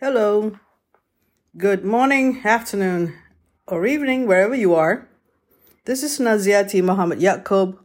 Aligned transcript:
Hello. 0.00 0.56
Good 1.56 1.84
morning, 1.84 2.42
afternoon, 2.44 3.14
or 3.66 3.84
evening, 3.84 4.28
wherever 4.28 4.54
you 4.54 4.72
are. 4.76 5.08
This 5.86 6.04
is 6.04 6.20
Naziaty 6.20 6.84
Muhammad 6.84 7.18
Yaacob 7.18 7.76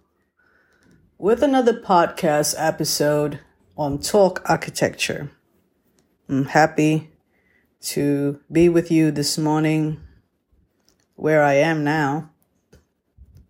with 1.18 1.42
another 1.42 1.74
podcast 1.74 2.54
episode 2.56 3.40
on 3.76 3.98
Talk 3.98 4.44
Architecture. 4.46 5.32
I'm 6.30 6.46
happy 6.46 7.10
to 7.94 8.40
be 8.52 8.70
with 8.70 8.92
you 8.92 9.10
this 9.10 9.40
morning 9.40 10.00
where 11.16 11.42
I 11.42 11.56
am 11.56 11.84
now, 11.84 12.30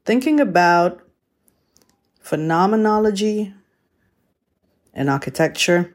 thinking 0.05 0.39
about 0.39 1.01
phenomenology 2.21 3.53
and 4.93 5.09
architecture 5.09 5.92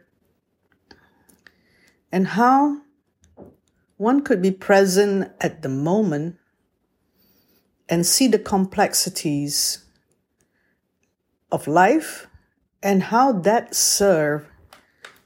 and 2.11 2.29
how 2.29 2.83
one 3.97 4.23
could 4.23 4.41
be 4.41 4.51
present 4.51 5.31
at 5.41 5.63
the 5.63 5.69
moment 5.69 6.37
and 7.89 8.07
see 8.07 8.29
the 8.29 8.39
complexities 8.39 9.85
of 11.51 11.67
life 11.67 12.27
and 12.83 13.05
how 13.05 13.33
that 13.33 13.75
serve 13.75 14.47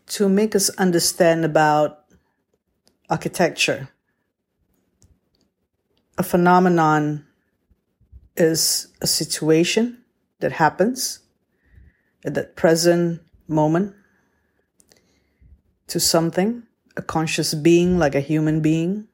to 0.07 0.29
make 0.29 0.55
us 0.55 0.71
understand 0.71 1.45
about 1.45 2.05
architecture. 3.11 3.89
A 6.19 6.23
phenomenon 6.23 7.27
is 8.37 8.89
a 9.01 9.07
situation 9.07 10.03
that 10.41 10.53
happens 10.53 11.21
at 12.25 12.35
that 12.35 12.57
present 12.57 13.21
moment 13.49 13.95
to 15.89 16.01
something 16.01 16.63
a 16.97 17.03
conscious 17.03 17.55
being 17.55 17.99
like 17.99 18.15
a 18.15 18.21
human 18.21 18.61
being. 18.61 19.09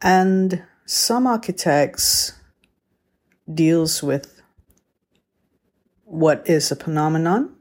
And 0.00 0.62
some 0.86 1.26
architects 1.26 2.32
deals 3.52 4.02
with 4.02 4.42
what 6.04 6.48
is 6.48 6.70
a 6.70 6.76
phenomenon, 6.76 7.54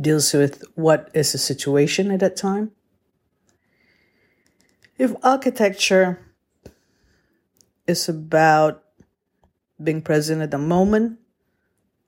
deals 0.00 0.32
with 0.32 0.62
what 0.74 1.10
is 1.14 1.34
a 1.34 1.38
situation 1.38 2.10
at 2.10 2.20
that 2.20 2.36
time. 2.36 2.70
If 4.96 5.14
architecture 5.24 6.20
is 7.86 8.08
about 8.08 8.84
being 9.82 10.02
present 10.02 10.40
at 10.40 10.50
the 10.52 10.58
moment, 10.58 11.18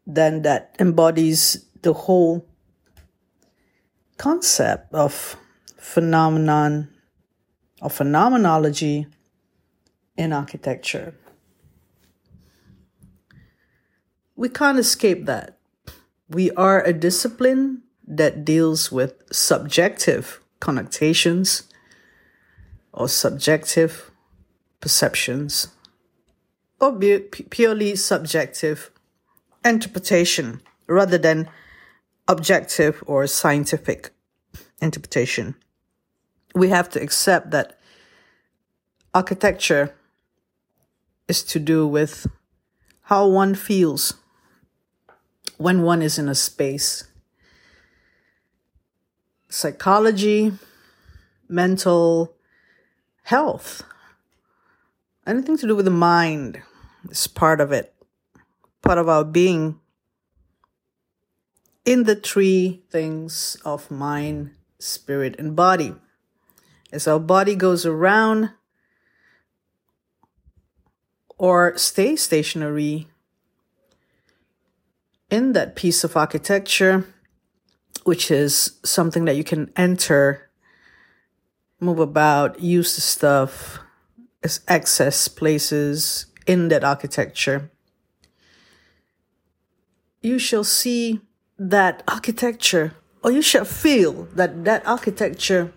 then 0.07 0.43
that 0.43 0.77
embodies 0.79 1.67
the 1.83 1.93
whole 1.93 2.47
concept 4.17 4.93
of 4.95 5.37
phenomenon 5.79 6.89
or 7.81 7.91
phenomenology 7.91 9.07
in 10.17 10.33
architecture. 10.33 11.15
We 14.35 14.49
can't 14.49 14.79
escape 14.79 15.27
that. 15.27 15.59
We 16.29 16.51
are 16.53 16.83
a 16.83 16.93
discipline 16.93 17.83
that 18.07 18.45
deals 18.45 18.93
with 18.93 19.15
subjective 19.33 20.41
connotations 20.61 21.65
or 22.93 23.09
subjective 23.09 24.11
perceptions 24.81 25.69
or 26.81 26.99
purely 27.51 27.97
subjective 27.97 28.91
interpretation 29.65 30.61
rather 30.87 31.19
than 31.19 31.49
objective 32.29 33.03
or 33.07 33.27
scientific 33.27 34.11
interpretation. 34.81 35.55
We 36.55 36.69
have 36.69 36.89
to 36.91 37.01
accept 37.01 37.51
that 37.51 37.79
architecture 39.15 39.95
is 41.29 41.43
to 41.45 41.59
do 41.59 41.87
with 41.87 42.27
how 43.03 43.27
one 43.29 43.55
feels 43.55 44.15
when 45.59 45.83
one 45.83 46.03
is 46.03 46.19
in 46.19 46.29
a 46.29 46.35
space. 46.35 47.05
Psychology, 49.49 50.53
mental 51.49 52.35
health, 53.23 53.83
anything 55.27 55.57
to 55.57 55.67
do 55.67 55.75
with 55.75 55.85
the 55.85 55.91
mind 55.91 56.61
is 57.09 57.27
part 57.27 57.61
of 57.61 57.73
it, 57.73 57.95
part 58.83 58.99
of 58.99 59.09
our 59.09 59.25
being 59.25 59.81
in 61.87 62.03
the 62.03 62.17
three 62.17 62.83
things 62.91 63.57
of 63.65 63.91
mind, 63.91 64.51
spirit, 64.81 65.37
and 65.39 65.55
body. 65.55 65.95
As 66.93 67.07
our 67.07 67.21
body 67.21 67.55
goes 67.55 67.87
around 67.87 68.51
or 71.39 71.79
stays 71.79 72.23
stationary 72.23 73.07
in 75.31 75.53
that 75.53 75.77
piece 75.77 76.03
of 76.03 76.17
architecture, 76.17 77.07
which 78.03 78.31
is 78.31 78.79
something 78.85 79.25
that 79.25 79.37
you 79.37 79.45
can 79.45 79.71
enter, 79.77 80.51
move 81.79 82.01
about, 82.01 82.61
use 82.61 82.97
the 82.97 83.01
stuff 83.01 83.79
as 84.43 84.61
access 84.67 85.29
places 85.29 86.27
in 86.47 86.69
that 86.69 86.83
architecture, 86.83 87.71
you 90.21 90.39
shall 90.39 90.65
see 90.65 91.21
that 91.59 92.03
architecture, 92.07 92.95
or 93.23 93.31
you 93.31 93.43
should 93.43 93.67
feel 93.67 94.25
that 94.35 94.65
that 94.65 94.87
architecture 94.87 95.73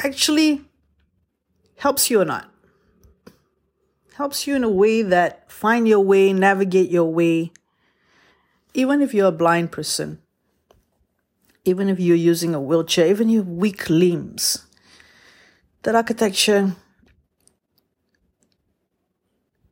actually 0.00 0.62
helps 1.76 2.10
you 2.10 2.20
or 2.20 2.24
not. 2.24 2.50
Helps 4.14 4.46
you 4.46 4.54
in 4.54 4.64
a 4.64 4.70
way 4.70 5.02
that 5.02 5.50
find 5.50 5.88
your 5.88 6.00
way, 6.00 6.32
navigate 6.32 6.90
your 6.90 7.12
way, 7.12 7.52
even 8.74 9.00
if 9.00 9.14
you're 9.14 9.28
a 9.28 9.32
blind 9.32 9.72
person, 9.72 10.20
even 11.64 11.88
if 11.88 11.98
you're 11.98 12.16
using 12.16 12.54
a 12.54 12.60
wheelchair, 12.60 13.06
even 13.06 13.28
your 13.28 13.42
weak 13.42 13.88
limbs. 13.88 14.66
That 15.82 15.94
architecture 15.94 16.76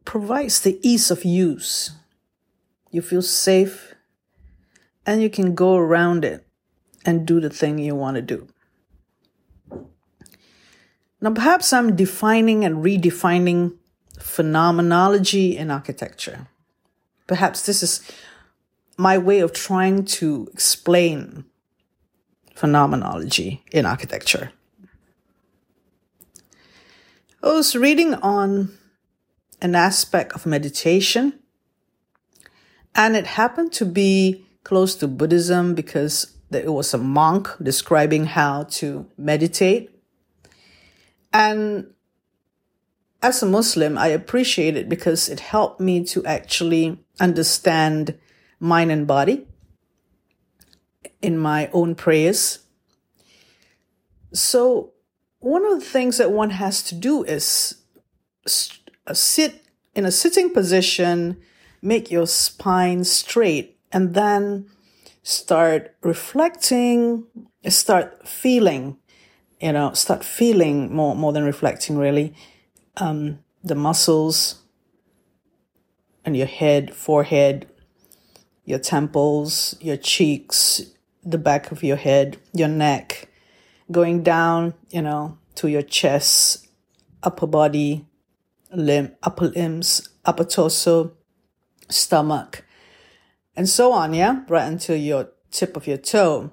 provides 0.05 0.61
the 0.61 0.79
ease 0.83 1.11
of 1.11 1.25
use. 1.25 1.91
You 2.91 3.03
feel 3.03 3.21
safe 3.21 3.95
and 5.09 5.23
you 5.23 5.31
can 5.31 5.55
go 5.55 5.75
around 5.75 6.23
it 6.23 6.47
and 7.07 7.27
do 7.27 7.41
the 7.41 7.49
thing 7.49 7.79
you 7.79 7.95
want 7.95 8.17
to 8.17 8.21
do. 8.21 8.47
Now, 11.23 11.33
perhaps 11.33 11.73
I'm 11.73 11.97
defining 11.97 12.63
and 12.63 12.85
redefining 12.85 13.79
phenomenology 14.21 15.57
in 15.57 15.71
architecture. 15.71 16.49
Perhaps 17.27 17.65
this 17.65 17.83
is 17.83 18.03
my 18.99 19.17
way 19.17 19.41
of 19.41 19.55
trying 19.55 20.05
to 20.05 20.47
explain 20.53 21.47
phenomenology 22.55 23.65
in 23.73 23.87
architecture. 23.87 24.53
I 27.43 27.47
was 27.47 27.75
reading 27.75 28.13
on 28.17 28.77
an 29.63 29.75
aspect 29.75 30.33
of 30.33 30.45
meditation, 30.45 31.39
and 32.95 33.17
it 33.17 33.27
happened 33.27 33.73
to 33.73 33.87
be 33.87 34.45
close 34.69 34.95
to 34.95 35.09
Buddhism 35.09 35.75
because 35.75 36.37
it 36.51 36.71
was 36.71 36.93
a 36.93 36.99
monk 36.99 37.49
describing 37.63 38.27
how 38.27 38.65
to 38.65 39.07
meditate. 39.17 39.91
And 41.33 41.95
as 43.23 43.43
a 43.43 43.47
Muslim, 43.47 43.97
I 43.97 44.09
appreciate 44.09 44.77
it 44.77 44.87
because 44.87 45.31
it 45.31 45.41
helped 45.41 45.81
me 45.81 46.05
to 46.13 46.23
actually 46.27 47.03
understand 47.19 48.19
mind 48.61 48.93
and 48.93 49.07
body 49.07 49.47
in 51.23 51.39
my 51.39 51.71
own 51.73 51.95
prayers. 51.95 52.59
So, 54.35 54.93
one 55.39 55.65
of 55.65 55.81
the 55.81 55.87
things 55.87 56.19
that 56.19 56.31
one 56.31 56.51
has 56.51 56.83
to 56.83 56.95
do 56.95 57.25
is 57.25 57.75
uh, 59.07 59.15
sit 59.15 59.65
in 59.95 60.05
a 60.05 60.13
sitting 60.13 60.53
position, 60.53 61.41
make 61.81 62.11
your 62.11 62.27
spine 62.27 63.05
straight, 63.05 63.78
and 63.93 64.15
then 64.15 64.67
start 65.23 65.95
reflecting, 66.03 67.25
start 67.69 68.27
feeling, 68.27 68.97
you 69.61 69.73
know, 69.73 69.93
start 69.93 70.25
feeling 70.25 70.95
more, 70.95 71.15
more 71.15 71.33
than 71.33 71.45
reflecting 71.45 71.99
really, 71.99 72.35
um, 72.97 73.39
the 73.63 73.75
muscles 73.75 74.63
and 76.25 76.37
your 76.37 76.47
head, 76.47 76.95
forehead, 76.95 77.67
your 78.65 78.79
temples, 78.79 79.77
your 79.81 79.97
cheeks, 79.97 80.83
the 81.25 81.39
back 81.39 81.73
of 81.73 81.83
your 81.83 81.97
head, 81.97 82.37
your 82.53 82.69
neck, 82.69 83.29
going 83.91 84.23
down, 84.23 84.75
you 84.91 85.03
know, 85.03 85.39
to 85.55 85.69
your 85.69 85.83
chest, 85.83 86.69
upper 87.23 87.47
body, 87.47 88.07
limb, 88.73 89.15
upper 89.23 89.49
limbs, 89.49 90.09
upper 90.25 90.45
torso, 90.45 91.13
stomach, 91.89 92.65
and 93.59 93.69
so 93.69 93.91
on, 93.91 94.15
yeah, 94.15 94.43
right 94.49 94.69
until 94.69 94.95
your 94.97 95.31
tip 95.51 95.77
of 95.77 95.89
your 95.89 95.99
toe. 95.99 96.53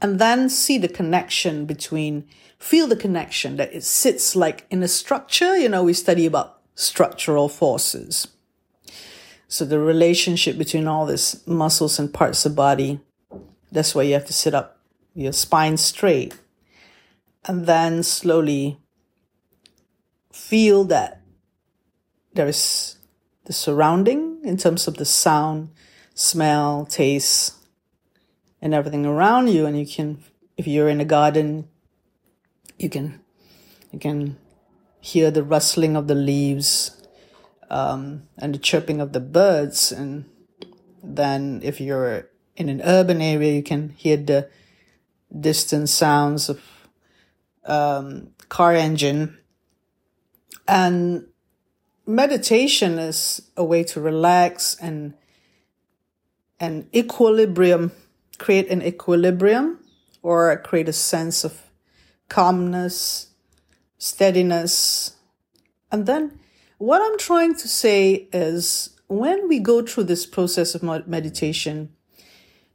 and 0.00 0.18
then 0.18 0.48
see 0.48 0.78
the 0.78 0.88
connection 0.88 1.64
between, 1.64 2.24
feel 2.58 2.88
the 2.88 2.96
connection 2.96 3.56
that 3.56 3.72
it 3.72 3.84
sits 3.84 4.34
like 4.34 4.66
in 4.68 4.82
a 4.82 4.88
structure. 4.88 5.56
You 5.56 5.68
know, 5.68 5.84
we 5.84 5.92
study 5.92 6.26
about 6.26 6.58
structural 6.74 7.48
forces. 7.48 8.26
So 9.46 9.64
the 9.64 9.78
relationship 9.78 10.58
between 10.58 10.88
all 10.88 11.06
these 11.06 11.46
muscles 11.46 11.98
and 12.00 12.12
parts 12.12 12.44
of 12.44 12.56
body, 12.56 13.00
that's 13.70 13.94
why 13.94 14.02
you 14.02 14.14
have 14.14 14.26
to 14.26 14.32
sit 14.32 14.54
up, 14.54 14.80
your 15.14 15.32
spine 15.32 15.76
straight, 15.76 16.34
and 17.44 17.66
then 17.66 18.02
slowly 18.02 18.78
feel 20.32 20.84
that 20.84 21.20
there 22.34 22.48
is 22.48 22.96
the 23.44 23.52
surrounding 23.52 24.31
in 24.42 24.56
terms 24.56 24.88
of 24.88 24.96
the 24.96 25.04
sound, 25.04 25.70
smell, 26.14 26.84
taste, 26.86 27.54
and 28.60 28.74
everything 28.74 29.06
around 29.06 29.48
you. 29.48 29.66
And 29.66 29.78
you 29.78 29.86
can, 29.86 30.22
if 30.56 30.66
you're 30.66 30.88
in 30.88 31.00
a 31.00 31.04
garden, 31.04 31.68
you 32.78 32.88
can, 32.88 33.20
you 33.92 33.98
can 33.98 34.36
hear 35.00 35.30
the 35.30 35.42
rustling 35.42 35.96
of 35.96 36.08
the 36.08 36.14
leaves 36.14 37.02
um, 37.70 38.24
and 38.38 38.54
the 38.54 38.58
chirping 38.58 39.00
of 39.00 39.12
the 39.12 39.20
birds. 39.20 39.92
And 39.92 40.24
then 41.02 41.60
if 41.62 41.80
you're 41.80 42.28
in 42.56 42.68
an 42.68 42.82
urban 42.84 43.20
area, 43.20 43.52
you 43.54 43.62
can 43.62 43.90
hear 43.90 44.16
the 44.16 44.48
distant 45.38 45.88
sounds 45.88 46.48
of 46.48 46.60
um, 47.64 48.30
car 48.48 48.74
engine. 48.74 49.38
And 50.68 51.26
meditation 52.12 52.98
is 52.98 53.42
a 53.56 53.64
way 53.64 53.82
to 53.84 54.00
relax 54.00 54.76
and 54.80 55.14
and 56.60 56.86
equilibrium, 56.94 57.90
create 58.38 58.68
an 58.68 58.82
equilibrium 58.82 59.80
or 60.22 60.56
create 60.58 60.88
a 60.88 60.92
sense 60.92 61.42
of 61.42 61.60
calmness, 62.28 63.30
steadiness. 63.98 65.16
And 65.90 66.06
then 66.06 66.38
what 66.78 67.02
I'm 67.02 67.18
trying 67.18 67.56
to 67.56 67.66
say 67.66 68.28
is 68.32 68.90
when 69.08 69.48
we 69.48 69.58
go 69.58 69.82
through 69.82 70.04
this 70.04 70.24
process 70.24 70.76
of 70.76 70.84
meditation, 71.08 71.90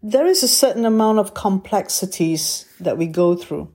there 0.04 0.28
is 0.28 0.44
a 0.44 0.50
certain 0.50 0.86
amount 0.86 1.20
of 1.20 1.34
complexities 1.34 2.66
that 2.82 2.98
we 2.98 3.08
go 3.08 3.36
through. 3.36 3.72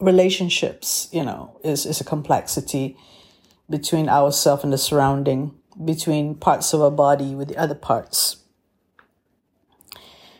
Relationships, 0.00 1.08
you 1.12 1.24
know, 1.24 1.58
is, 1.64 1.86
is 1.86 2.00
a 2.00 2.04
complexity 2.04 2.96
between 3.70 4.08
ourselves 4.08 4.64
and 4.64 4.72
the 4.72 4.78
surrounding, 4.78 5.54
between 5.82 6.34
parts 6.34 6.74
of 6.74 6.82
our 6.82 6.90
body 6.90 7.34
with 7.34 7.48
the 7.48 7.56
other 7.56 7.74
parts. 7.74 8.38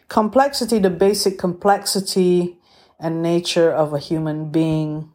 Complexity, 0.09 0.81
the 0.81 0.91
basic 0.91 1.39
complexity 1.39 2.59
and 2.99 3.23
nature 3.23 3.71
of 3.71 3.95
a 3.95 3.99
human 3.99 4.51
being 4.51 5.13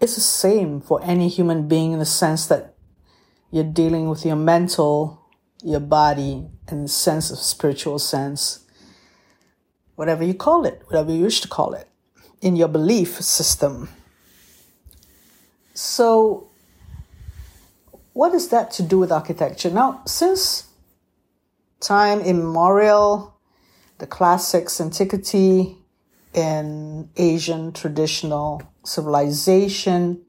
is 0.00 0.14
the 0.14 0.20
same 0.20 0.80
for 0.80 1.00
any 1.04 1.28
human 1.28 1.68
being 1.68 1.92
in 1.92 1.98
the 1.98 2.06
sense 2.06 2.46
that 2.46 2.74
you're 3.50 3.62
dealing 3.62 4.08
with 4.08 4.24
your 4.24 4.36
mental, 4.36 5.20
your 5.62 5.80
body, 5.80 6.46
and 6.68 6.84
the 6.84 6.88
sense 6.88 7.30
of 7.30 7.38
spiritual 7.38 7.98
sense, 7.98 8.64
whatever 9.96 10.24
you 10.24 10.32
call 10.32 10.64
it, 10.64 10.82
whatever 10.86 11.12
you 11.12 11.24
wish 11.24 11.42
to 11.42 11.48
call 11.48 11.74
it, 11.74 11.86
in 12.40 12.56
your 12.56 12.68
belief 12.68 13.20
system. 13.20 13.90
So 15.74 16.49
what 18.12 18.34
is 18.34 18.48
that 18.48 18.70
to 18.72 18.82
do 18.82 18.98
with 18.98 19.12
architecture? 19.12 19.70
Now, 19.70 20.02
since 20.06 20.68
time 21.80 22.20
immemorial, 22.20 23.38
the 23.98 24.06
classics, 24.06 24.80
antiquity, 24.80 25.76
in 26.32 27.10
Asian 27.16 27.72
traditional 27.72 28.62
civilization, 28.84 30.22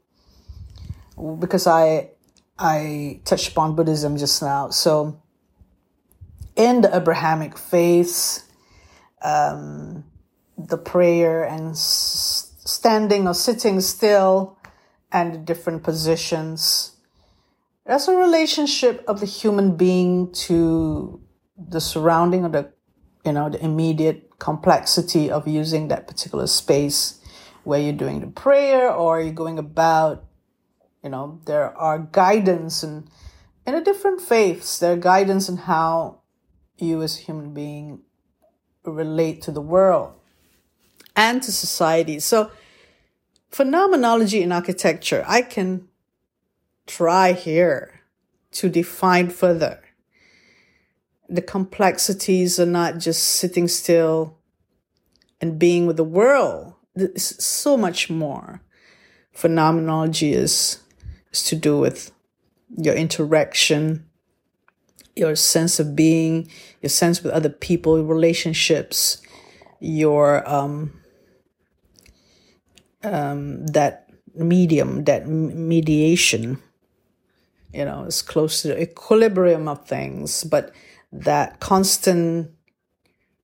because 1.39 1.67
I 1.67 2.09
I 2.57 3.21
touched 3.25 3.51
upon 3.51 3.75
Buddhism 3.75 4.17
just 4.17 4.41
now. 4.41 4.69
So, 4.69 5.21
in 6.55 6.81
the 6.81 6.95
Abrahamic 6.95 7.57
faiths, 7.57 8.47
um, 9.21 10.03
the 10.57 10.77
prayer 10.77 11.43
and 11.43 11.77
standing 11.77 13.27
or 13.27 13.33
sitting 13.33 13.81
still, 13.81 14.57
and 15.11 15.33
the 15.33 15.37
different 15.39 15.83
positions 15.83 16.95
that's 17.85 18.07
a 18.07 18.15
relationship 18.15 19.03
of 19.07 19.19
the 19.19 19.25
human 19.25 19.75
being 19.75 20.31
to 20.33 21.21
the 21.57 21.81
surrounding 21.81 22.45
or 22.45 22.49
the, 22.49 22.71
you 23.25 23.33
know, 23.33 23.49
the 23.49 23.63
immediate 23.63 24.29
complexity 24.39 25.29
of 25.29 25.47
using 25.47 25.87
that 25.87 26.07
particular 26.07 26.47
space 26.47 27.19
where 27.63 27.79
you're 27.79 27.93
doing 27.93 28.21
the 28.21 28.27
prayer 28.27 28.91
or 28.91 29.21
you're 29.21 29.33
going 29.33 29.59
about, 29.59 30.25
you 31.03 31.09
know, 31.09 31.39
there 31.45 31.75
are 31.77 31.99
guidance 31.99 32.83
and 32.83 33.07
in 33.65 33.75
a 33.75 33.83
different 33.83 34.21
faiths, 34.21 34.79
there 34.79 34.93
are 34.93 34.97
guidance 34.97 35.47
in 35.47 35.57
how 35.57 36.21
you 36.77 37.01
as 37.01 37.19
a 37.19 37.21
human 37.21 37.53
being 37.53 38.01
relate 38.83 39.41
to 39.43 39.51
the 39.51 39.61
world 39.61 40.13
and 41.15 41.43
to 41.43 41.51
society. 41.51 42.19
So 42.19 42.51
phenomenology 43.51 44.41
in 44.41 44.51
architecture, 44.51 45.23
I 45.27 45.43
can 45.43 45.87
try 46.97 47.31
here 47.31 48.01
to 48.51 48.69
define 48.69 49.29
further. 49.29 49.79
The 51.29 51.41
complexities 51.41 52.59
are 52.59 52.65
not 52.65 52.97
just 52.97 53.23
sitting 53.23 53.67
still 53.69 54.37
and 55.39 55.57
being 55.57 55.85
with 55.87 55.95
the 55.95 56.03
world. 56.03 56.73
It's 56.95 57.43
so 57.43 57.77
much 57.77 58.09
more. 58.09 58.61
Phenomenology 59.31 60.33
is, 60.33 60.81
is 61.31 61.43
to 61.45 61.55
do 61.55 61.79
with 61.79 62.11
your 62.77 62.95
interaction, 62.95 64.05
your 65.15 65.35
sense 65.37 65.79
of 65.79 65.95
being, 65.95 66.51
your 66.81 66.89
sense 66.89 67.23
with 67.23 67.31
other 67.31 67.49
people, 67.49 68.03
relationships, 68.03 69.21
your 69.79 70.47
um, 70.47 70.91
um, 73.03 73.65
that 73.67 74.09
medium, 74.35 75.05
that 75.05 75.27
mediation 75.27 76.61
you 77.73 77.85
know, 77.85 78.03
it's 78.03 78.21
close 78.21 78.61
to 78.61 78.69
the 78.69 78.81
equilibrium 78.81 79.67
of 79.67 79.85
things, 79.85 80.43
but 80.43 80.73
that 81.11 81.59
constant, 81.59 82.51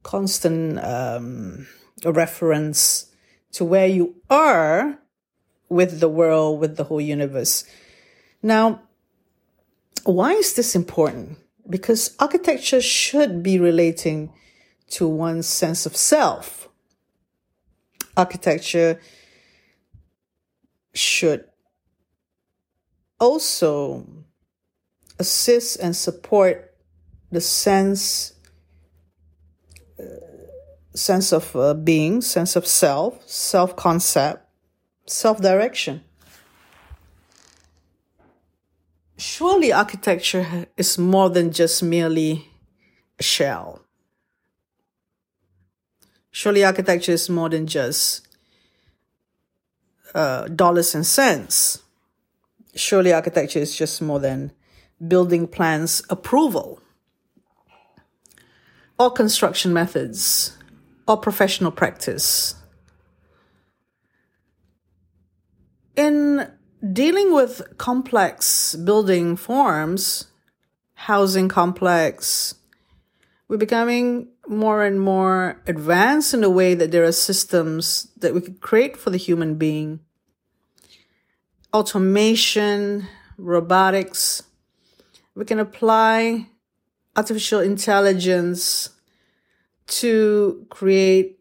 constant 0.03 0.79
um, 0.83 1.67
reference 2.03 3.11
to 3.53 3.65
where 3.65 3.87
you 3.87 4.15
are 4.29 4.99
with 5.69 5.99
the 5.99 6.09
world, 6.09 6.59
with 6.59 6.77
the 6.77 6.85
whole 6.85 7.01
universe. 7.01 7.65
Now, 8.41 8.81
why 10.03 10.33
is 10.33 10.53
this 10.53 10.75
important? 10.75 11.37
Because 11.69 12.15
architecture 12.19 12.81
should 12.81 13.43
be 13.43 13.59
relating 13.59 14.31
to 14.91 15.07
one's 15.07 15.47
sense 15.47 15.85
of 15.85 15.95
self. 15.95 16.69
Architecture 18.15 19.01
should 20.93 21.45
also 23.19 24.16
assist 25.19 25.77
and 25.79 25.95
support 25.95 26.73
the 27.31 27.41
sense 27.41 28.33
uh, 29.99 30.03
sense 30.93 31.31
of 31.31 31.55
uh, 31.55 31.73
being, 31.73 32.21
sense 32.21 32.55
of 32.55 32.65
self, 32.65 33.27
self 33.27 33.75
concept, 33.75 34.45
self 35.05 35.41
direction. 35.41 36.03
Surely 39.17 39.73
architecture 39.73 40.67
is 40.77 40.97
more 40.97 41.29
than 41.29 41.51
just 41.51 41.81
merely 41.81 42.47
a 43.19 43.23
shell. 43.23 43.81
Surely 46.31 46.63
architecture 46.63 47.13
is 47.13 47.29
more 47.29 47.49
than 47.49 47.65
just 47.65 48.27
uh, 50.13 50.47
dollars 50.47 50.93
and 50.93 51.05
cents 51.05 51.81
surely 52.77 53.13
architecture 53.13 53.59
is 53.59 53.75
just 53.75 54.01
more 54.01 54.19
than 54.19 54.51
building 55.05 55.47
plans 55.47 56.01
approval 56.09 56.81
or 58.99 59.11
construction 59.11 59.73
methods 59.73 60.57
or 61.07 61.17
professional 61.17 61.71
practice. 61.71 62.55
In 65.95 66.51
dealing 66.93 67.33
with 67.33 67.77
complex 67.77 68.75
building 68.75 69.35
forms, 69.35 70.27
housing 70.93 71.47
complex, 71.47 72.55
we're 73.47 73.57
becoming 73.57 74.27
more 74.47 74.83
and 74.83 74.99
more 74.99 75.61
advanced 75.67 76.33
in 76.33 76.41
the 76.41 76.49
way 76.49 76.73
that 76.73 76.91
there 76.91 77.03
are 77.03 77.11
systems 77.11 78.09
that 78.17 78.33
we 78.33 78.41
could 78.41 78.61
create 78.61 78.97
for 78.97 79.09
the 79.09 79.17
human 79.17 79.55
being 79.55 79.99
automation, 81.73 83.07
robotics. 83.37 84.43
We 85.37 85.45
can 85.45 85.59
apply 85.59 86.47
artificial 87.15 87.59
intelligence 87.59 88.89
to 90.01 90.65
create 90.71 91.39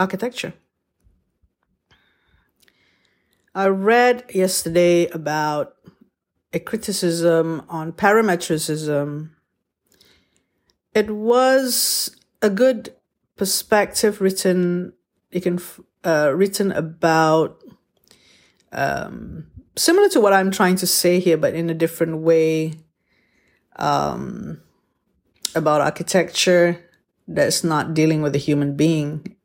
architecture. 0.00 0.52
I 3.54 3.68
read 3.68 4.24
yesterday 4.34 5.06
about 5.10 5.76
a 6.52 6.58
criticism 6.58 7.62
on 7.68 7.92
parametricism. 7.92 9.30
It 10.92 11.08
was 11.08 12.16
a 12.42 12.50
good 12.50 12.96
perspective 13.36 14.20
written, 14.20 14.94
you 15.30 15.40
can, 15.40 15.60
uh, 16.02 16.32
written 16.34 16.72
about, 16.72 17.62
um, 18.72 19.51
similar 19.76 20.08
to 20.10 20.20
what 20.20 20.32
I'm 20.32 20.50
trying 20.50 20.76
to 20.76 20.86
say 20.86 21.20
here, 21.20 21.36
but 21.36 21.54
in 21.54 21.70
a 21.70 21.74
different 21.74 22.18
way, 22.18 22.74
um, 23.76 24.60
about 25.54 25.80
architecture 25.80 26.82
that's 27.28 27.62
not 27.64 27.94
dealing 27.94 28.22
with 28.22 28.34
a 28.34 28.38
human 28.38 28.76
being, 28.76 29.36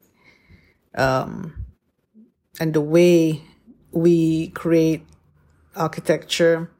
um, 0.95 1.65
and 2.59 2.73
the 2.73 2.81
way 2.81 3.43
we 3.91 4.49
create 4.49 5.05
architecture 5.75 6.71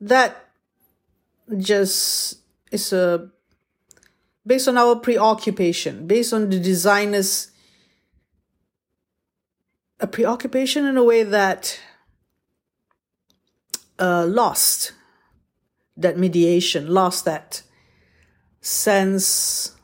that 0.00 0.48
just 1.58 2.38
is 2.70 2.92
a 2.92 3.28
based 4.46 4.68
on 4.68 4.78
our 4.78 4.96
preoccupation, 4.96 6.06
based 6.06 6.32
on 6.32 6.48
the 6.48 6.58
designer's 6.58 7.50
a 9.98 10.06
preoccupation 10.06 10.86
in 10.86 10.96
a 10.96 11.04
way 11.04 11.22
that 11.22 11.78
uh, 14.00 14.26
lost 14.26 14.92
that 15.96 16.18
mediation, 16.18 16.88
lost 16.88 17.24
that 17.26 17.62
sense 18.60 19.76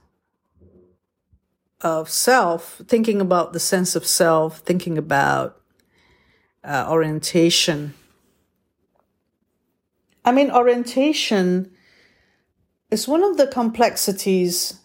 of 1.80 2.08
self, 2.08 2.80
thinking 2.88 3.20
about 3.20 3.52
the 3.52 3.60
sense 3.60 3.94
of 3.94 4.06
self, 4.06 4.58
thinking 4.60 4.98
about 4.98 5.60
uh, 6.64 6.86
orientation. 6.88 7.94
I 10.24 10.32
mean, 10.32 10.50
orientation 10.50 11.70
is 12.90 13.06
one 13.06 13.22
of 13.22 13.36
the 13.36 13.46
complexities 13.46 14.80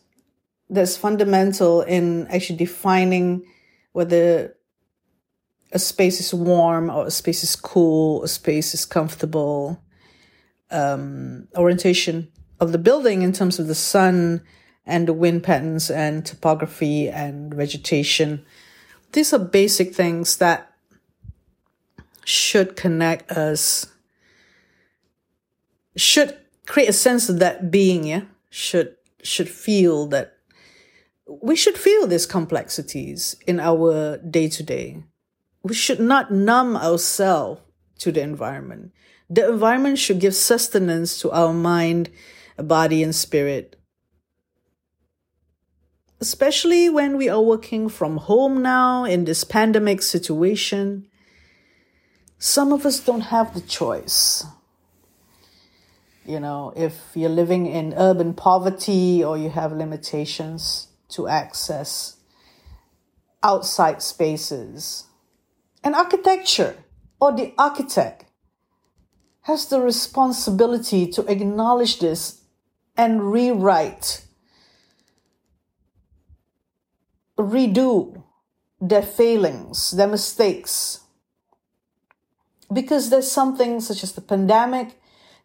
that's 0.69 0.95
fundamental 0.95 1.81
in 1.81 2.27
actually 2.27 2.57
defining 2.57 3.45
whether 3.93 4.55
a 5.71 5.79
space 5.79 6.19
is 6.19 6.33
warm 6.33 6.89
or 6.89 7.07
a 7.07 7.11
space 7.11 7.43
is 7.43 7.55
cool, 7.55 8.23
a 8.23 8.27
space 8.27 8.73
is 8.73 8.85
comfortable. 8.85 9.81
Um, 10.69 11.47
orientation 11.57 12.31
of 12.59 12.71
the 12.71 12.77
building 12.77 13.23
in 13.23 13.33
terms 13.33 13.59
of 13.59 13.67
the 13.67 13.75
sun 13.75 14.41
and 14.85 15.07
the 15.07 15.13
wind 15.13 15.43
patterns 15.43 15.91
and 15.91 16.25
topography 16.25 17.09
and 17.09 17.53
vegetation. 17.53 18.45
These 19.11 19.33
are 19.33 19.39
basic 19.39 19.93
things 19.93 20.37
that 20.37 20.73
should 22.23 22.75
connect 22.75 23.31
us 23.31 23.87
should 25.95 26.37
create 26.65 26.89
a 26.89 26.93
sense 26.93 27.29
of 27.29 27.39
that 27.39 27.71
being, 27.71 28.05
yeah, 28.05 28.21
should 28.49 28.95
should 29.23 29.49
feel 29.49 30.07
that 30.07 30.37
we 31.27 31.55
should 31.55 31.77
feel 31.77 32.07
these 32.07 32.25
complexities 32.25 33.35
in 33.45 33.59
our 33.59 34.17
day 34.17 34.47
to 34.49 34.63
day. 34.63 35.03
We 35.63 35.73
should 35.73 35.99
not 35.99 36.31
numb 36.31 36.75
ourselves 36.75 37.61
to 37.99 38.11
the 38.11 38.21
environment. 38.21 38.91
The 39.29 39.47
environment 39.47 39.99
should 39.99 40.19
give 40.19 40.35
sustenance 40.35 41.19
to 41.21 41.31
our 41.31 41.53
mind, 41.53 42.09
body, 42.57 43.03
and 43.03 43.15
spirit. 43.15 43.77
Especially 46.19 46.89
when 46.89 47.17
we 47.17 47.29
are 47.29 47.41
working 47.41 47.89
from 47.89 48.17
home 48.17 48.61
now 48.61 49.05
in 49.05 49.25
this 49.25 49.43
pandemic 49.43 50.01
situation, 50.01 51.07
some 52.37 52.73
of 52.73 52.85
us 52.85 52.99
don't 52.99 53.21
have 53.21 53.53
the 53.53 53.61
choice. 53.61 54.45
You 56.25 56.39
know, 56.39 56.73
if 56.75 56.95
you're 57.15 57.29
living 57.29 57.65
in 57.67 57.93
urban 57.95 58.33
poverty 58.33 59.23
or 59.23 59.37
you 59.37 59.49
have 59.49 59.71
limitations 59.71 60.87
to 61.09 61.27
access 61.27 62.17
outside 63.43 64.01
spaces, 64.01 65.05
an 65.83 65.95
architecture 65.95 66.75
or 67.19 67.31
the 67.31 67.53
architect 67.57 68.25
has 69.41 69.67
the 69.67 69.81
responsibility 69.81 71.07
to 71.07 71.25
acknowledge 71.25 71.99
this 71.99 72.41
and 72.95 73.31
rewrite, 73.31 74.25
redo 77.37 78.23
their 78.79 79.01
failings, 79.01 79.91
their 79.91 80.07
mistakes. 80.07 80.99
Because 82.71 83.09
there's 83.09 83.31
something 83.31 83.79
such 83.79 84.03
as 84.03 84.13
the 84.13 84.21
pandemic 84.21 84.97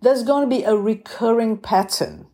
there's 0.02 0.22
going 0.22 0.48
to 0.48 0.56
be 0.56 0.62
a 0.62 0.76
recurring 0.76 1.56
pattern, 1.56 2.26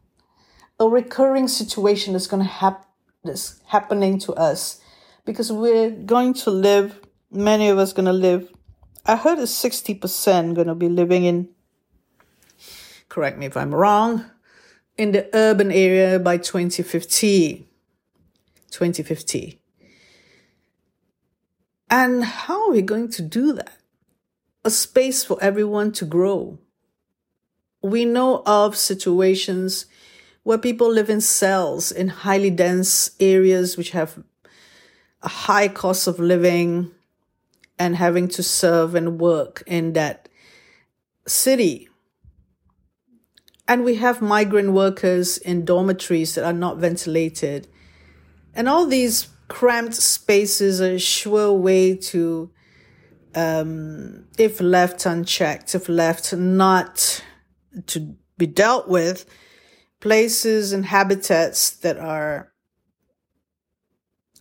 a 0.81 0.89
recurring 0.89 1.47
situation 1.49 2.13
that's 2.13 2.27
going 2.27 2.43
to 2.43 2.49
happen 2.49 2.87
that's 3.25 3.61
happening 3.67 4.19
to 4.19 4.33
us 4.35 4.81
because 5.25 5.53
we're 5.53 5.91
going 5.91 6.35
to 6.35 6.51
live, 6.51 7.01
many 7.33 7.69
of 7.69 7.79
us 7.79 7.93
going 7.93 8.07
to 8.07 8.13
live. 8.13 8.53
I 9.05 9.17
heard 9.17 9.39
it's 9.39 9.53
60% 9.63 10.55
going 10.55 10.67
to 10.69 10.75
be 10.75 10.89
living 10.89 11.25
in, 11.25 11.49
correct 13.09 13.39
me 13.39 13.47
if 13.47 13.57
I'm 13.57 13.75
wrong, 13.75 14.27
in 14.97 15.13
the 15.13 15.29
urban 15.35 15.73
area 15.73 16.19
by 16.19 16.37
2050. 16.37 17.67
2050. 18.71 19.59
And 21.91 22.25
how 22.25 22.69
are 22.69 22.73
we 22.73 22.83
going 22.83 23.11
to 23.11 23.23
do 23.23 23.53
that? 23.53 23.77
A 24.65 24.71
space 24.71 25.25
for 25.25 25.37
everyone 25.43 25.93
to 25.93 26.05
grow, 26.05 26.59
we 27.83 28.05
know 28.05 28.43
of 28.47 28.77
situations 28.77 29.87
where 30.45 30.59
people 30.59 30.91
live 30.91 31.11
in 31.11 31.21
cells 31.21 31.91
in 31.93 32.09
highly 32.09 32.51
dense 32.51 33.11
areas 33.21 33.77
which 33.77 33.91
have 33.91 34.23
a 35.21 35.29
high 35.29 35.69
cost 35.69 36.07
of 36.07 36.19
living 36.19 36.93
and 37.79 37.97
having 37.97 38.29
to 38.29 38.43
serve 38.43 38.95
and 38.95 39.21
work 39.21 39.63
in 39.67 39.93
that 39.95 40.29
city. 41.27 41.89
And 43.69 43.85
we 43.85 43.97
have 43.97 44.21
migrant 44.21 44.73
workers 44.73 45.39
in 45.39 45.65
dormitories 45.65 46.35
that 46.35 46.45
are 46.45 46.53
not 46.53 46.79
ventilated. 46.79 47.69
And 48.55 48.69
all 48.69 48.87
these 48.87 49.29
cramped 49.49 49.95
spaces 49.95 50.81
are 50.81 50.95
a 50.95 50.99
sure 50.99 51.53
way 51.53 51.97
to, 51.97 52.51
um, 53.35 54.27
if 54.37 54.61
left 54.61 55.07
unchecked, 55.07 55.75
if 55.75 55.89
left 55.89 56.35
not 56.35 57.23
to 57.87 58.17
be 58.37 58.47
dealt 58.47 58.89
with 58.89 59.25
places 60.01 60.73
and 60.73 60.85
habitats 60.87 61.71
that 61.71 61.97
are 61.97 62.53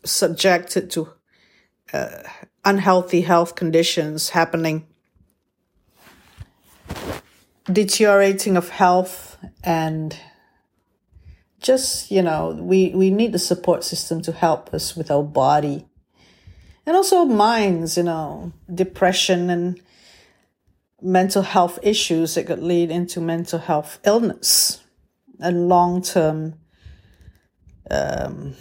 subjected 0.04 0.90
to 0.90 1.10
uh, 1.94 2.24
unhealthy 2.64 3.22
health 3.22 3.56
conditions 3.56 4.30
happening, 4.30 4.86
deteriorating 7.66 8.58
of 8.58 8.70
health, 8.70 9.38
and 9.64 10.18
just, 11.60 12.12
you 12.12 12.22
know, 12.22 12.58
we, 12.60 12.90
we 12.90 13.10
need 13.10 13.32
the 13.32 13.40
support 13.40 13.84
system 13.84 14.22
to 14.24 14.32
help 14.32 14.74
us 14.74 14.96
with 14.96 15.12
our 15.12 15.24
body. 15.24 15.88
And 16.86 16.96
also 16.96 17.26
minds, 17.26 17.98
you 17.98 18.04
know, 18.04 18.52
depression 18.74 19.50
and 19.50 19.80
mental 21.02 21.42
health 21.42 21.80
issues 21.84 22.36
that 22.36 22.48
could 22.48 22.62
lead 22.62 22.92
into 22.92 23.22
mental 23.22 23.60
health 23.60 24.00
illness 24.06 24.84
and 25.40 25.68
long 25.68 26.02
term 26.02 26.56
um, 27.90 28.56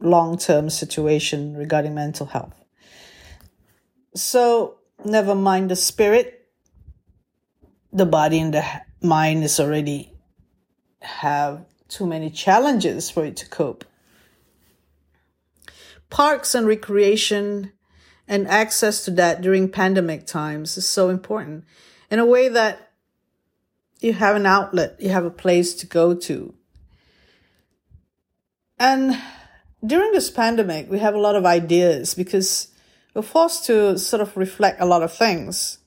long 0.00 0.38
term 0.38 0.70
situation 0.70 1.56
regarding 1.56 1.94
mental 1.94 2.26
health. 2.26 2.54
So, 4.14 4.78
never 5.04 5.34
mind 5.34 5.70
the 5.70 5.76
spirit, 5.76 6.48
the 7.92 8.06
body 8.06 8.40
and 8.40 8.54
the 8.54 8.64
mind 9.02 9.44
is 9.44 9.60
already 9.60 10.12
have 11.00 11.64
too 11.88 12.06
many 12.06 12.30
challenges 12.30 13.10
for 13.10 13.24
it 13.24 13.36
to 13.36 13.48
cope. 13.48 13.84
Parks 16.10 16.54
and 16.54 16.66
recreation 16.66 17.72
and 18.28 18.48
access 18.48 19.04
to 19.04 19.10
that 19.12 19.40
during 19.40 19.68
pandemic 19.68 20.26
times 20.26 20.76
is 20.76 20.88
so 20.88 21.08
important 21.08 21.64
in 22.10 22.18
a 22.18 22.26
way 22.26 22.48
that 22.48 22.92
you 24.00 24.12
have 24.12 24.36
an 24.36 24.46
outlet, 24.46 24.96
you 24.98 25.08
have 25.08 25.24
a 25.24 25.30
place 25.30 25.74
to 25.74 25.86
go 25.86 26.14
to. 26.14 26.54
And 28.78 29.18
during 29.84 30.12
this 30.12 30.30
pandemic, 30.30 30.90
we 30.90 30.98
have 30.98 31.14
a 31.14 31.18
lot 31.18 31.36
of 31.36 31.44
ideas 31.44 32.14
because 32.14 32.68
we're 33.14 33.22
forced 33.22 33.66
to 33.66 33.98
sort 33.98 34.22
of 34.22 34.36
reflect 34.36 34.80
a 34.80 34.86
lot 34.86 35.02
of 35.02 35.12
things. 35.12 35.78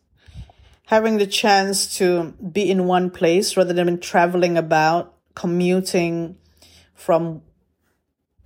Having 0.88 1.18
the 1.18 1.28
chance 1.28 1.98
to 1.98 2.34
be 2.52 2.70
in 2.70 2.86
one 2.86 3.10
place 3.10 3.56
rather 3.56 3.74
than 3.74 4.00
traveling 4.00 4.58
about, 4.58 5.14
commuting 5.36 6.38
from 6.96 7.42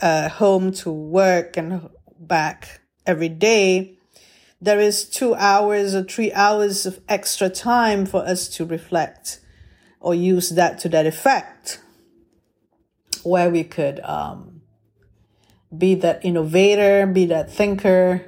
uh, 0.01 0.29
home 0.29 0.71
to 0.73 0.91
work 0.91 1.55
and 1.57 1.89
back 2.19 2.81
every 3.05 3.29
day, 3.29 3.97
there 4.61 4.79
is 4.79 5.09
two 5.09 5.35
hours 5.35 5.93
or 5.95 6.03
three 6.03 6.31
hours 6.31 6.85
of 6.85 6.99
extra 7.09 7.49
time 7.49 8.05
for 8.05 8.25
us 8.25 8.47
to 8.47 8.65
reflect 8.65 9.39
or 9.99 10.13
use 10.13 10.49
that 10.49 10.79
to 10.79 10.89
that 10.89 11.05
effect, 11.05 11.79
where 13.23 13.49
we 13.49 13.63
could 13.63 13.99
um, 14.01 14.61
be 15.77 15.95
that 15.95 16.23
innovator, 16.23 17.05
be 17.07 17.25
that 17.27 17.51
thinker, 17.51 18.25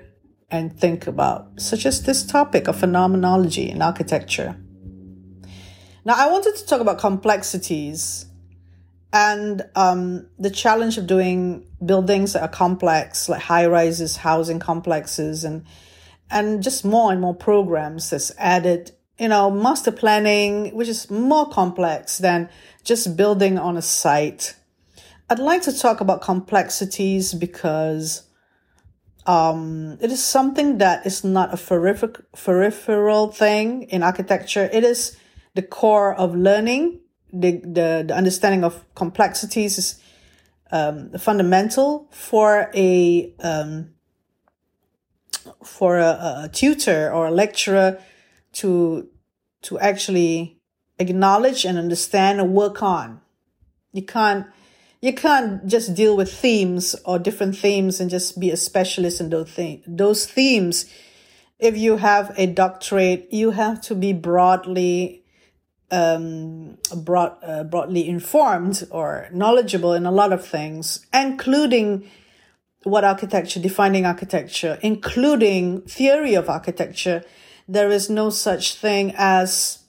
and 0.49 0.77
think 0.79 1.07
about, 1.07 1.59
such 1.59 1.85
as 1.85 2.03
this 2.03 2.23
topic 2.23 2.67
of 2.67 2.77
phenomenology 2.77 3.69
in 3.69 3.81
architecture. 3.81 4.55
Now, 6.05 6.13
I 6.17 6.31
wanted 6.31 6.55
to 6.55 6.65
talk 6.65 6.81
about 6.81 6.99
complexities 6.99 8.27
and 9.11 9.63
um, 9.75 10.27
the 10.37 10.49
challenge 10.49 10.97
of 10.97 11.07
doing 11.07 11.65
buildings 11.83 12.33
that 12.33 12.41
are 12.41 12.49
complex, 12.49 13.29
like 13.29 13.41
high 13.41 13.65
rises, 13.65 14.17
housing 14.17 14.59
complexes, 14.59 15.43
and 15.43 15.65
and 16.29 16.61
just 16.61 16.83
more 16.83 17.11
and 17.11 17.21
more 17.21 17.35
programs 17.35 18.09
that's 18.09 18.31
added. 18.37 18.91
You 19.17 19.29
know, 19.29 19.49
master 19.49 19.91
planning, 19.91 20.75
which 20.75 20.89
is 20.89 21.09
more 21.09 21.49
complex 21.49 22.17
than 22.17 22.49
just 22.83 23.15
building 23.15 23.57
on 23.57 23.77
a 23.77 23.81
site. 23.81 24.55
I'd 25.29 25.39
like 25.39 25.63
to 25.63 25.77
talk 25.77 26.01
about 26.01 26.21
complexities 26.21 27.33
because 27.33 28.23
um, 29.25 29.97
it 29.99 30.11
is 30.11 30.23
something 30.23 30.77
that 30.77 31.05
is 31.05 31.23
not 31.23 31.51
a 31.51 31.57
peripheral 31.57 33.31
thing 33.31 33.83
in 33.83 34.03
architecture. 34.03 34.69
It 34.71 34.83
is 34.83 35.17
the 35.55 35.63
core 35.63 36.13
of 36.13 36.35
learning. 36.35 36.99
The, 37.33 37.53
the, 37.63 38.05
the 38.07 38.15
understanding 38.15 38.63
of 38.63 38.85
complexities 38.93 39.79
is 39.79 39.99
um, 40.71 41.11
fundamental 41.17 42.07
for 42.11 42.69
a 42.75 43.33
um, 43.39 43.91
for 45.63 45.97
a, 45.99 46.43
a 46.43 46.49
tutor 46.51 47.11
or 47.11 47.27
a 47.27 47.31
lecturer 47.31 47.99
to 48.53 49.09
to 49.63 49.79
actually 49.79 50.59
acknowledge 50.99 51.65
and 51.65 51.77
understand 51.77 52.39
and 52.39 52.53
work 52.53 52.81
on. 52.83 53.21
You 53.91 54.03
can't 54.03 54.47
you 55.01 55.13
can't 55.13 55.65
just 55.67 55.93
deal 55.95 56.15
with 56.15 56.31
themes 56.31 56.95
or 57.05 57.19
different 57.19 57.57
themes 57.57 57.99
and 57.99 58.09
just 58.09 58.39
be 58.39 58.51
a 58.51 58.57
specialist 58.57 59.21
in 59.21 59.29
those 59.29 59.51
things. 59.51 59.83
Those 59.87 60.25
themes, 60.25 60.85
if 61.59 61.77
you 61.77 61.97
have 61.97 62.33
a 62.37 62.47
doctorate, 62.47 63.27
you 63.31 63.51
have 63.51 63.81
to 63.83 63.95
be 63.95 64.13
broadly 64.13 65.23
um, 65.91 66.77
broad, 66.97 67.37
uh, 67.43 67.63
broadly 67.63 68.07
informed 68.07 68.87
or 68.91 69.27
knowledgeable 69.31 69.93
in 69.93 70.05
a 70.05 70.11
lot 70.11 70.33
of 70.33 70.45
things, 70.45 71.05
including 71.13 72.09
what 72.83 73.03
architecture, 73.03 73.59
defining 73.59 74.05
architecture, 74.05 74.77
including 74.81 75.81
theory 75.81 76.35
of 76.35 76.49
architecture. 76.49 77.23
There 77.67 77.89
is 77.89 78.09
no 78.09 78.29
such 78.29 78.75
thing 78.75 79.13
as 79.17 79.79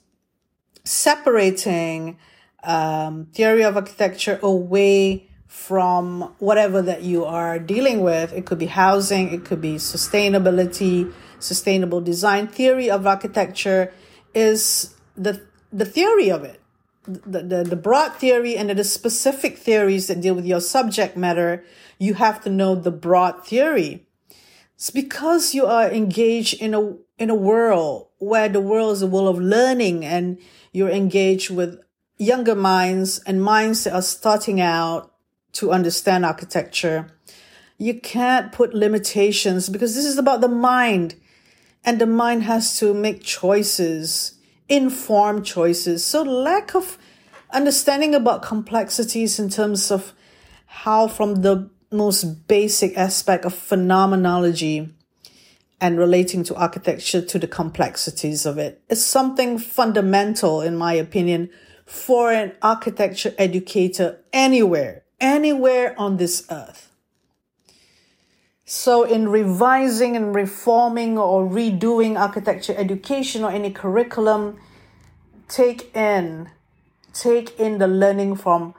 separating 0.83 2.17
um, 2.63 3.27
theory 3.33 3.63
of 3.63 3.75
architecture 3.75 4.39
away 4.41 5.29
from 5.47 6.33
whatever 6.39 6.81
that 6.81 7.03
you 7.03 7.25
are 7.25 7.57
dealing 7.57 8.01
with. 8.01 8.33
It 8.33 8.45
could 8.45 8.59
be 8.59 8.67
housing, 8.67 9.33
it 9.33 9.45
could 9.45 9.61
be 9.61 9.75
sustainability, 9.75 11.11
sustainable 11.39 12.01
design. 12.01 12.47
Theory 12.47 12.89
of 12.89 13.07
architecture 13.07 13.93
is 14.33 14.95
the 15.15 15.41
the 15.71 15.85
theory 15.85 16.29
of 16.29 16.43
it, 16.43 16.61
the, 17.05 17.41
the, 17.41 17.63
the 17.63 17.75
broad 17.75 18.13
theory 18.15 18.55
and 18.55 18.69
the 18.69 18.83
specific 18.83 19.57
theories 19.57 20.07
that 20.07 20.21
deal 20.21 20.33
with 20.33 20.45
your 20.45 20.61
subject 20.61 21.17
matter. 21.17 21.63
You 21.99 22.13
have 22.13 22.41
to 22.43 22.49
know 22.49 22.75
the 22.75 22.91
broad 22.91 23.45
theory. 23.45 24.07
It's 24.75 24.91
because 24.91 25.55
you 25.55 25.65
are 25.65 25.89
engaged 25.89 26.61
in 26.61 26.73
a 26.73 26.95
in 27.17 27.29
a 27.31 27.35
world 27.35 28.09
where 28.19 28.47
the 28.47 28.61
world 28.61 28.93
is 28.93 29.01
a 29.01 29.07
world 29.07 29.35
of 29.35 29.41
learning 29.41 30.05
and 30.05 30.37
you're 30.71 30.89
engaged 30.89 31.49
with 31.49 31.79
younger 32.17 32.55
minds 32.55 33.19
and 33.19 33.41
minds 33.41 33.83
that 33.83 33.93
are 33.93 34.01
starting 34.01 34.59
out 34.59 35.13
to 35.53 35.71
understand 35.71 36.25
architecture. 36.25 37.07
You 37.77 37.99
can't 37.99 38.51
put 38.51 38.73
limitations 38.73 39.69
because 39.69 39.95
this 39.95 40.05
is 40.05 40.17
about 40.17 40.41
the 40.41 40.47
mind 40.47 41.15
and 41.85 42.01
the 42.01 42.07
mind 42.07 42.43
has 42.43 42.77
to 42.79 42.93
make 42.93 43.23
choices, 43.23 44.33
informed 44.67 45.45
choices. 45.45 46.03
So 46.03 46.23
lack 46.23 46.75
of 46.75 46.97
understanding 47.51 48.13
about 48.13 48.41
complexities 48.41 49.39
in 49.39 49.49
terms 49.49 49.91
of 49.91 50.13
how 50.65 51.07
from 51.07 51.35
the 51.35 51.69
most 51.91 52.47
basic 52.47 52.97
aspect 52.97 53.45
of 53.45 53.53
phenomenology 53.53 54.93
and 55.79 55.97
relating 55.97 56.43
to 56.43 56.55
architecture 56.55 57.21
to 57.21 57.39
the 57.39 57.47
complexities 57.47 58.45
of 58.45 58.57
it 58.57 58.81
is 58.89 59.05
something 59.05 59.57
fundamental 59.57 60.61
in 60.61 60.75
my 60.75 60.93
opinion 60.93 61.49
for 61.87 62.33
an 62.33 62.51
architecture 62.61 63.33
educator 63.37 64.19
anywhere, 64.33 65.03
anywhere 65.21 65.95
on 65.97 66.17
this 66.17 66.45
earth. 66.51 66.91
So, 68.65 69.03
in 69.03 69.29
revising 69.29 70.17
and 70.17 70.35
reforming 70.35 71.17
or 71.17 71.47
redoing 71.47 72.19
architecture 72.19 72.75
education 72.77 73.45
or 73.45 73.51
any 73.51 73.71
curriculum, 73.71 74.59
take 75.47 75.95
in, 75.95 76.49
take 77.13 77.57
in 77.57 77.77
the 77.77 77.87
learning 77.87 78.35
from 78.35 78.75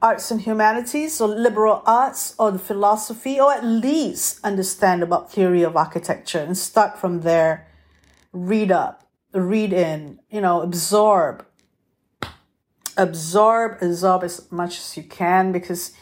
arts 0.00 0.30
and 0.30 0.40
humanities 0.40 1.20
or 1.20 1.28
liberal 1.28 1.82
arts 1.84 2.34
or 2.38 2.50
the 2.50 2.58
philosophy, 2.58 3.38
or 3.38 3.52
at 3.52 3.62
least 3.62 4.40
understand 4.42 5.02
about 5.02 5.30
theory 5.30 5.62
of 5.62 5.76
architecture 5.76 6.38
and 6.38 6.56
start 6.56 6.98
from 6.98 7.20
there. 7.20 7.68
Read 8.32 8.72
up, 8.72 9.06
read 9.34 9.74
in, 9.74 10.20
you 10.30 10.40
know, 10.40 10.62
absorb, 10.62 11.44
absorb, 12.96 13.82
absorb 13.82 14.24
as 14.24 14.50
much 14.50 14.78
as 14.78 14.96
you 14.96 15.02
can 15.02 15.52
because 15.52 15.92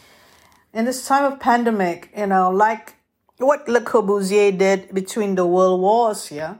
in 0.73 0.85
this 0.85 1.07
time 1.07 1.31
of 1.31 1.39
pandemic, 1.39 2.11
you 2.17 2.27
know, 2.27 2.49
like 2.49 2.95
what 3.37 3.67
Le 3.67 3.81
Corbusier 3.81 4.57
did 4.57 4.93
between 4.93 5.35
the 5.35 5.45
world 5.45 5.81
wars, 5.81 6.31
yeah, 6.31 6.55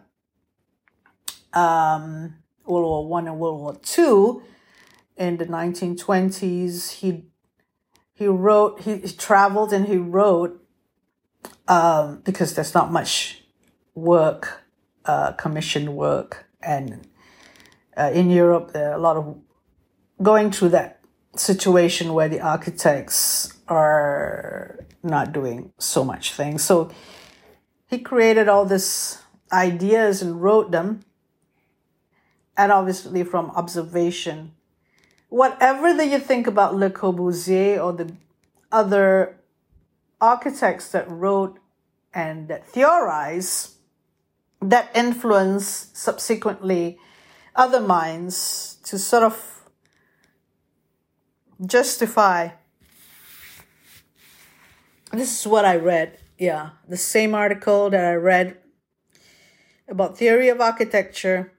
um, 1.54 2.36
World 2.66 2.84
War 2.84 3.08
One 3.08 3.28
and 3.28 3.40
World 3.40 3.62
War 3.62 3.76
Two, 3.82 4.44
in 5.18 5.38
the 5.38 5.46
1920s, 5.46 6.92
he 6.92 7.26
he 8.14 8.28
wrote, 8.28 8.82
he, 8.82 8.98
he 8.98 9.08
traveled 9.08 9.74
and 9.74 9.88
he 9.88 9.98
wrote 9.98 10.64
um, 11.68 12.22
because 12.24 12.54
there's 12.54 12.74
not 12.74 12.92
much 12.92 13.44
work, 13.96 14.64
uh, 15.06 15.32
commissioned 15.34 15.96
work, 15.96 16.46
and 16.62 17.08
uh, 17.98 18.12
in 18.14 18.30
Europe 18.30 18.72
there 18.74 18.92
are 18.92 18.96
a 18.96 19.00
lot 19.00 19.18
of 19.18 19.38
going 20.24 20.52
through 20.52 20.70
that 20.70 21.00
situation 21.36 22.14
where 22.14 22.30
the 22.30 22.40
architects 22.40 23.54
are 23.68 24.86
not 25.04 25.34
doing 25.34 25.72
so 25.78 26.04
much 26.04 26.34
things. 26.34 26.64
So 26.64 26.92
he 27.88 28.00
created 28.00 28.48
all 28.48 28.66
these 28.66 29.20
ideas 29.52 30.22
and 30.22 30.42
wrote 30.42 30.72
them. 30.72 31.02
And 32.56 32.72
obviously 32.72 33.24
from 33.24 33.50
observation. 33.52 34.54
Whatever 35.30 35.94
that 35.94 36.08
you 36.08 36.20
think 36.20 36.46
about 36.46 36.76
Le 36.76 36.92
Corbusier 36.92 37.84
or 37.84 37.94
the 37.94 38.14
other 38.72 39.40
architects 40.22 40.92
that 40.92 41.10
wrote 41.10 41.58
and 42.14 42.48
that 42.48 42.68
theorize, 42.68 43.76
that 44.62 44.92
influence 44.94 45.90
subsequently 45.94 47.00
other 47.56 47.82
minds 47.82 48.78
to 48.84 49.00
sort 49.00 49.24
of 49.24 49.53
justify. 51.66 52.50
This 55.12 55.40
is 55.40 55.48
what 55.48 55.66
I 55.66 55.76
read. 55.76 56.18
Yeah, 56.38 56.72
the 56.88 56.98
same 56.98 57.36
article 57.36 57.90
that 57.90 58.04
I 58.04 58.16
read 58.16 58.58
about 59.88 60.18
theory 60.18 60.50
of 60.50 60.60
architecture. 60.60 61.54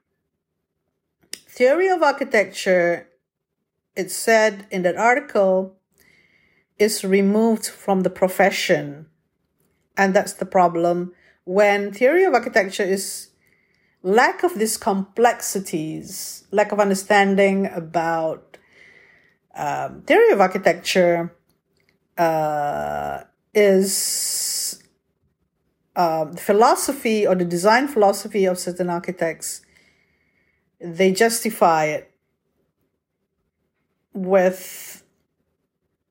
Theory 1.47 1.89
of 1.89 2.03
architecture, 2.03 3.09
it 3.95 4.11
said 4.11 4.67
in 4.71 4.83
that 4.83 4.97
article, 4.97 5.77
is 6.79 7.05
removed 7.05 7.67
from 7.67 8.01
the 8.01 8.11
profession. 8.11 9.07
And 9.97 10.15
that's 10.15 10.33
the 10.33 10.47
problem. 10.47 11.13
When 11.45 11.93
theory 11.93 12.25
of 12.25 12.35
architecture 12.35 12.83
is 12.83 13.29
lack 14.03 14.43
of 14.43 14.59
these 14.59 14.77
complexities, 14.77 16.45
lack 16.51 16.73
of 16.73 16.81
understanding 16.81 17.67
about 17.67 18.54
um, 19.57 20.03
theory 20.03 20.33
of 20.33 20.41
architecture 20.41 21.35
uh, 22.19 23.23
is 23.55 24.83
uh, 25.97 26.25
the 26.25 26.37
philosophy 26.37 27.27
or 27.27 27.35
the 27.35 27.45
design 27.45 27.89
philosophy 27.89 28.45
of 28.47 28.59
certain 28.59 28.91
architects. 28.91 29.63
They 30.81 31.13
justify 31.13 31.85
it 31.87 32.11
with 34.13 35.05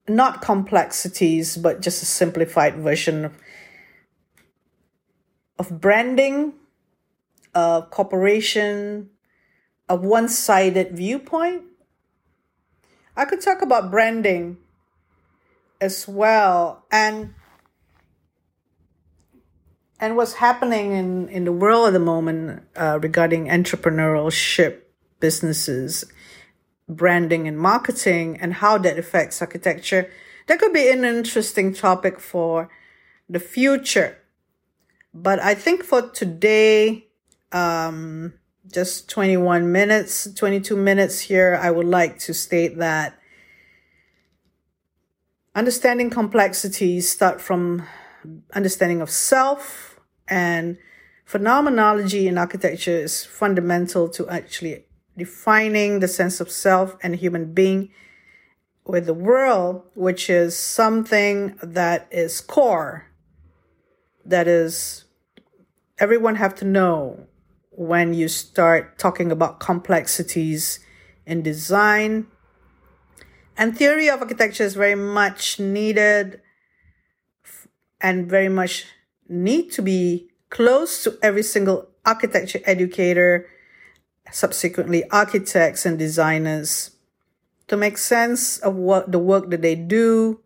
not 0.07 0.41
complexities, 0.41 1.57
but 1.57 1.81
just 1.81 2.01
a 2.01 2.05
simplified 2.05 2.77
version 2.77 3.25
of, 3.25 3.37
of 5.59 5.81
branding, 5.81 6.53
a 7.53 7.83
corporation, 7.89 9.09
a 9.87 9.95
one 9.95 10.27
sided 10.27 10.95
viewpoint. 10.95 11.63
I 13.15 13.25
could 13.25 13.41
talk 13.41 13.61
about 13.61 13.91
branding 13.91 14.57
as 15.79 16.07
well 16.07 16.85
and 16.91 17.33
and 19.99 20.17
what's 20.17 20.33
happening 20.33 20.91
in, 20.91 21.29
in 21.29 21.45
the 21.45 21.51
world 21.51 21.87
at 21.87 21.93
the 21.93 21.99
moment 21.99 22.63
uh, 22.75 22.99
regarding 23.01 23.47
entrepreneurship 23.47 24.79
businesses 25.19 26.03
branding 26.89 27.47
and 27.47 27.57
marketing 27.57 28.37
and 28.41 28.55
how 28.55 28.77
that 28.77 28.99
affects 28.99 29.41
architecture. 29.41 30.09
That 30.47 30.59
could 30.59 30.73
be 30.73 30.89
an 30.89 31.05
interesting 31.05 31.73
topic 31.73 32.19
for 32.19 32.69
the 33.29 33.39
future. 33.39 34.17
But 35.13 35.39
I 35.39 35.53
think 35.53 35.83
for 35.83 36.09
today, 36.09 37.07
um, 37.51 38.33
just 38.71 39.09
21 39.09 39.71
minutes, 39.71 40.31
22 40.33 40.75
minutes 40.75 41.19
here, 41.19 41.59
I 41.61 41.69
would 41.69 41.87
like 41.87 42.19
to 42.19 42.33
state 42.33 42.77
that 42.77 43.19
understanding 45.55 46.09
complexities 46.09 47.09
start 47.09 47.41
from 47.41 47.85
understanding 48.53 49.01
of 49.01 49.09
self 49.09 49.99
and 50.27 50.77
phenomenology 51.25 52.27
in 52.27 52.37
architecture 52.37 52.91
is 52.91 53.25
fundamental 53.25 54.07
to 54.09 54.27
actually 54.29 54.85
defining 55.17 55.99
the 55.99 56.07
sense 56.07 56.39
of 56.39 56.49
self 56.49 56.95
and 57.03 57.15
human 57.17 57.53
being 57.53 57.91
with 58.85 59.05
the 59.05 59.13
world, 59.13 59.83
which 59.93 60.29
is 60.29 60.57
something 60.57 61.57
that 61.61 62.07
is 62.11 62.41
core, 62.41 63.07
that 64.25 64.47
is 64.47 65.05
everyone 65.99 66.35
have 66.35 66.55
to 66.55 66.65
know 66.65 67.27
when 67.75 68.13
you 68.13 68.27
start 68.27 68.97
talking 68.97 69.31
about 69.31 69.59
complexities 69.59 70.79
in 71.25 71.41
design. 71.41 72.27
And 73.57 73.77
theory 73.77 74.09
of 74.09 74.21
architecture 74.21 74.63
is 74.63 74.75
very 74.75 74.95
much 74.95 75.59
needed 75.59 76.41
and 78.01 78.29
very 78.29 78.49
much 78.49 78.85
need 79.27 79.71
to 79.71 79.81
be 79.81 80.29
close 80.49 81.03
to 81.03 81.17
every 81.21 81.43
single 81.43 81.89
architecture 82.05 82.59
educator 82.65 83.47
subsequently 84.31 85.09
architects 85.09 85.85
and 85.85 85.97
designers 85.97 86.91
to 87.67 87.77
make 87.77 87.97
sense 87.97 88.57
of 88.59 88.75
what 88.75 89.11
the 89.11 89.19
work 89.19 89.49
that 89.49 89.61
they 89.61 89.75
do, 89.75 90.41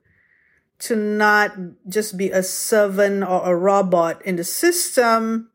to 0.80 0.96
not 0.96 1.52
just 1.88 2.18
be 2.18 2.30
a 2.30 2.44
servant 2.44 3.24
or 3.24 3.42
a 3.44 3.56
robot 3.56 4.22
in 4.26 4.36
the 4.36 4.44
system, 4.44 5.50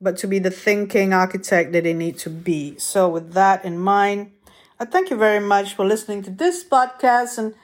but 0.00 0.16
to 0.18 0.26
be 0.26 0.38
the 0.38 0.50
thinking 0.50 1.12
architect 1.12 1.72
that 1.72 1.84
they 1.84 1.94
need 1.94 2.18
to 2.18 2.30
be. 2.30 2.78
So, 2.78 3.08
with 3.08 3.32
that 3.32 3.64
in 3.64 3.78
mind, 3.78 4.32
I 4.78 4.84
thank 4.84 5.10
you 5.10 5.16
very 5.16 5.40
much 5.40 5.74
for 5.74 5.84
listening 5.84 6.22
to 6.24 6.30
this 6.30 6.64
podcast 6.64 7.38
and 7.38 7.54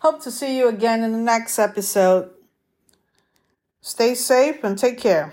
hope 0.00 0.22
to 0.22 0.30
see 0.30 0.58
you 0.58 0.68
again 0.68 1.02
in 1.02 1.12
the 1.12 1.18
next 1.18 1.58
episode. 1.58 2.30
Stay 3.80 4.14
safe 4.14 4.62
and 4.64 4.78
take 4.78 4.98
care. 4.98 5.32